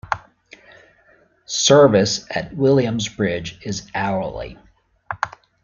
Service 1.45 2.25
at 2.31 2.55
Williams 2.57 3.07
Bridge 3.07 3.59
is 3.63 3.85
hourly. 3.93 4.57